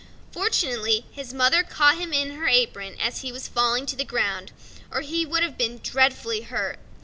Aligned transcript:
Fortunately 0.31 1.05
his 1.11 1.31
mother 1.31 1.61
caught 1.61 1.99
him 1.99 2.11
in 2.11 2.31
her 2.31 2.47
apron 2.47 2.95
as 2.99 3.21
he 3.21 3.31
was 3.31 3.47
falling 3.47 3.85
to 3.85 3.95
the 3.95 4.03
ground, 4.03 4.51
or 4.89 5.01
he 5.01 5.27
would 5.27 5.43
have 5.43 5.59
been 5.59 5.77
dreadfully 5.83 6.41
hurt. 6.41 6.79